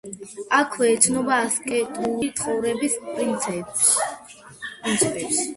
აქვე 0.59 0.87
ეცნობა 0.93 1.35
ასკეტური 1.49 2.31
ცხოვრების 2.41 2.97
პრინციპებს. 3.05 3.95